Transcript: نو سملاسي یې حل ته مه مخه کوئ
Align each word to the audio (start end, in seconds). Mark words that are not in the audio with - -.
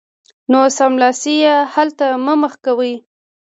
نو 0.51 0.59
سملاسي 0.77 1.33
یې 1.43 1.55
حل 1.73 1.89
ته 1.99 2.07
مه 2.25 2.33
مخه 2.41 2.59
کوئ 2.65 2.93